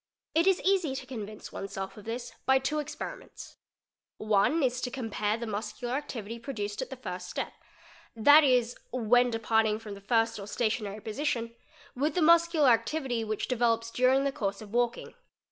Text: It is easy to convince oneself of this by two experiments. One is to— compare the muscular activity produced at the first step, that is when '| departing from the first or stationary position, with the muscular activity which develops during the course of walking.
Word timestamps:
It 0.33 0.47
is 0.47 0.59
easy 0.61 0.95
to 0.95 1.05
convince 1.05 1.51
oneself 1.51 1.95
of 1.95 2.05
this 2.05 2.33
by 2.47 2.57
two 2.57 2.79
experiments. 2.79 3.57
One 4.17 4.63
is 4.63 4.81
to— 4.81 4.89
compare 4.89 5.37
the 5.37 5.45
muscular 5.45 5.93
activity 5.93 6.39
produced 6.39 6.81
at 6.81 6.89
the 6.89 6.95
first 6.95 7.29
step, 7.29 7.53
that 8.15 8.43
is 8.43 8.75
when 8.89 9.29
'| 9.29 9.29
departing 9.29 9.77
from 9.77 9.93
the 9.93 10.01
first 10.01 10.39
or 10.39 10.47
stationary 10.47 11.01
position, 11.01 11.53
with 11.95 12.15
the 12.15 12.23
muscular 12.23 12.69
activity 12.69 13.23
which 13.23 13.47
develops 13.47 13.91
during 13.91 14.23
the 14.23 14.31
course 14.31 14.59
of 14.59 14.73
walking. 14.73 15.13